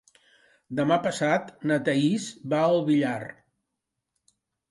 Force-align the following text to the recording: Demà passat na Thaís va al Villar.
Demà 0.79 0.95
passat 1.03 1.51
na 1.71 1.77
Thaís 1.89 2.25
va 2.53 2.63
al 2.69 2.81
Villar. 2.89 3.29